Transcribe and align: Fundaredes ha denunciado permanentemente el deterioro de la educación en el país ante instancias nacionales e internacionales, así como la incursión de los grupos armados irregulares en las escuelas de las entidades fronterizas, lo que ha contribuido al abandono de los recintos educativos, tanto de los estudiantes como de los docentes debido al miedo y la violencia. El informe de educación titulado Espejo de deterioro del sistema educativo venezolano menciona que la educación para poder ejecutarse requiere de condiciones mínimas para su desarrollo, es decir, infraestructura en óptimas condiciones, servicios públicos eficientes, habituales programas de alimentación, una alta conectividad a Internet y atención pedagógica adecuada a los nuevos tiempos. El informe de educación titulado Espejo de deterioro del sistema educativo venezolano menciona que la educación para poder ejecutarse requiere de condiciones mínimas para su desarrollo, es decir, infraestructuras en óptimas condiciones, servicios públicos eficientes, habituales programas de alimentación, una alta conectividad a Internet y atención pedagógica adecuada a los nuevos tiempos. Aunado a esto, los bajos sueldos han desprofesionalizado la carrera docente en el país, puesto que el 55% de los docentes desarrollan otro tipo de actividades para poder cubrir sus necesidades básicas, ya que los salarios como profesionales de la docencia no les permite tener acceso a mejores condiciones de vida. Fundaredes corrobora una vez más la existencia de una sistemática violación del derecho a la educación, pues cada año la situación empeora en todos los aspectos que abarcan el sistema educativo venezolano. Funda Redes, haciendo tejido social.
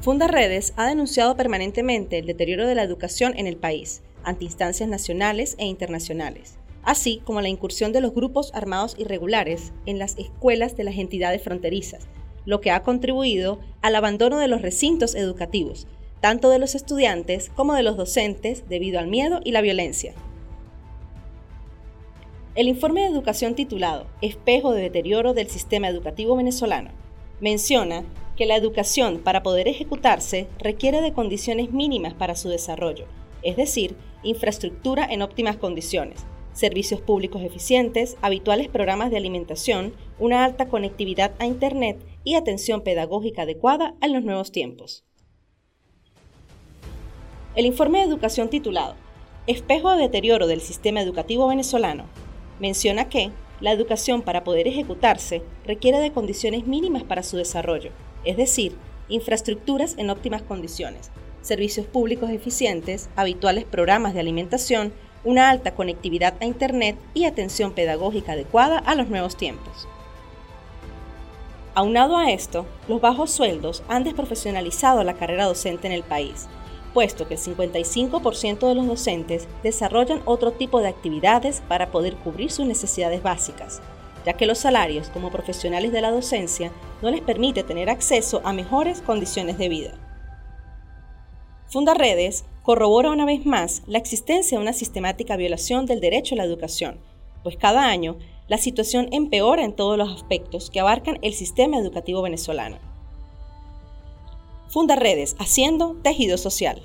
Fundaredes 0.00 0.74
ha 0.76 0.86
denunciado 0.86 1.36
permanentemente 1.36 2.18
el 2.18 2.26
deterioro 2.26 2.68
de 2.68 2.76
la 2.76 2.84
educación 2.84 3.34
en 3.36 3.48
el 3.48 3.56
país 3.56 4.02
ante 4.22 4.44
instancias 4.44 4.88
nacionales 4.88 5.56
e 5.58 5.66
internacionales, 5.66 6.56
así 6.84 7.20
como 7.24 7.40
la 7.40 7.48
incursión 7.48 7.92
de 7.92 8.00
los 8.00 8.14
grupos 8.14 8.52
armados 8.54 8.94
irregulares 8.96 9.72
en 9.86 9.98
las 9.98 10.16
escuelas 10.16 10.76
de 10.76 10.84
las 10.84 10.96
entidades 10.98 11.42
fronterizas, 11.42 12.06
lo 12.44 12.60
que 12.60 12.70
ha 12.70 12.84
contribuido 12.84 13.58
al 13.82 13.96
abandono 13.96 14.38
de 14.38 14.46
los 14.46 14.62
recintos 14.62 15.16
educativos, 15.16 15.88
tanto 16.20 16.48
de 16.48 16.60
los 16.60 16.76
estudiantes 16.76 17.50
como 17.56 17.74
de 17.74 17.82
los 17.82 17.96
docentes 17.96 18.68
debido 18.68 19.00
al 19.00 19.08
miedo 19.08 19.40
y 19.44 19.50
la 19.50 19.62
violencia. 19.62 20.14
El 22.54 22.68
informe 22.68 23.02
de 23.02 23.08
educación 23.08 23.54
titulado 23.54 24.06
Espejo 24.22 24.72
de 24.72 24.82
deterioro 24.82 25.34
del 25.34 25.48
sistema 25.48 25.88
educativo 25.88 26.36
venezolano 26.36 26.90
menciona 27.40 28.04
que 28.38 28.46
la 28.46 28.54
educación 28.54 29.18
para 29.18 29.42
poder 29.42 29.66
ejecutarse 29.66 30.46
requiere 30.60 31.00
de 31.00 31.12
condiciones 31.12 31.72
mínimas 31.72 32.14
para 32.14 32.36
su 32.36 32.48
desarrollo, 32.48 33.06
es 33.42 33.56
decir, 33.56 33.96
infraestructura 34.22 35.04
en 35.10 35.22
óptimas 35.22 35.56
condiciones, 35.56 36.24
servicios 36.52 37.00
públicos 37.00 37.42
eficientes, 37.42 38.16
habituales 38.22 38.68
programas 38.68 39.10
de 39.10 39.16
alimentación, 39.16 39.92
una 40.20 40.44
alta 40.44 40.68
conectividad 40.68 41.32
a 41.40 41.46
Internet 41.46 41.98
y 42.22 42.36
atención 42.36 42.82
pedagógica 42.82 43.42
adecuada 43.42 43.96
a 44.00 44.06
los 44.06 44.22
nuevos 44.22 44.52
tiempos. 44.52 45.04
El 47.56 47.66
informe 47.66 47.98
de 47.98 48.04
educación 48.04 48.50
titulado 48.50 48.94
Espejo 49.48 49.90
de 49.96 50.02
deterioro 50.02 50.46
del 50.46 50.60
sistema 50.60 51.00
educativo 51.00 51.48
venezolano 51.48 52.04
menciona 52.60 53.08
que 53.08 53.32
la 53.60 53.72
educación 53.72 54.22
para 54.22 54.44
poder 54.44 54.68
ejecutarse 54.68 55.42
requiere 55.64 55.98
de 55.98 56.12
condiciones 56.12 56.68
mínimas 56.68 57.02
para 57.02 57.24
su 57.24 57.36
desarrollo, 57.36 57.90
es 58.28 58.36
decir, 58.36 58.76
infraestructuras 59.08 59.94
en 59.96 60.10
óptimas 60.10 60.42
condiciones, 60.42 61.10
servicios 61.40 61.86
públicos 61.86 62.28
eficientes, 62.28 63.08
habituales 63.16 63.64
programas 63.64 64.12
de 64.12 64.20
alimentación, 64.20 64.92
una 65.24 65.48
alta 65.48 65.74
conectividad 65.74 66.34
a 66.38 66.44
Internet 66.44 66.98
y 67.14 67.24
atención 67.24 67.72
pedagógica 67.72 68.32
adecuada 68.32 68.80
a 68.80 68.94
los 68.96 69.08
nuevos 69.08 69.34
tiempos. 69.38 69.88
Aunado 71.74 72.18
a 72.18 72.30
esto, 72.30 72.66
los 72.86 73.00
bajos 73.00 73.30
sueldos 73.30 73.82
han 73.88 74.04
desprofesionalizado 74.04 75.04
la 75.04 75.14
carrera 75.14 75.46
docente 75.46 75.86
en 75.86 75.94
el 75.94 76.02
país, 76.02 76.48
puesto 76.92 77.26
que 77.28 77.34
el 77.34 77.40
55% 77.40 78.68
de 78.68 78.74
los 78.74 78.86
docentes 78.86 79.48
desarrollan 79.62 80.20
otro 80.26 80.52
tipo 80.52 80.82
de 80.82 80.88
actividades 80.88 81.62
para 81.66 81.90
poder 81.90 82.14
cubrir 82.16 82.50
sus 82.50 82.66
necesidades 82.66 83.22
básicas, 83.22 83.80
ya 84.24 84.34
que 84.34 84.46
los 84.46 84.58
salarios 84.58 85.08
como 85.10 85.30
profesionales 85.30 85.92
de 85.92 86.00
la 86.00 86.10
docencia 86.10 86.72
no 87.02 87.10
les 87.10 87.20
permite 87.20 87.62
tener 87.62 87.90
acceso 87.90 88.40
a 88.44 88.52
mejores 88.52 89.00
condiciones 89.00 89.58
de 89.58 89.68
vida. 89.68 89.94
Fundaredes 91.70 92.44
corrobora 92.62 93.10
una 93.10 93.24
vez 93.24 93.44
más 93.44 93.82
la 93.86 93.98
existencia 93.98 94.58
de 94.58 94.62
una 94.62 94.72
sistemática 94.72 95.36
violación 95.36 95.86
del 95.86 96.00
derecho 96.00 96.34
a 96.34 96.38
la 96.38 96.44
educación, 96.44 96.98
pues 97.42 97.56
cada 97.56 97.86
año 97.86 98.16
la 98.48 98.58
situación 98.58 99.08
empeora 99.12 99.64
en 99.64 99.74
todos 99.74 99.98
los 99.98 100.10
aspectos 100.10 100.70
que 100.70 100.80
abarcan 100.80 101.18
el 101.22 101.34
sistema 101.34 101.78
educativo 101.78 102.22
venezolano. 102.22 102.78
Funda 104.68 104.96
Redes, 104.96 105.36
haciendo 105.38 105.96
tejido 106.02 106.36
social. 106.36 106.82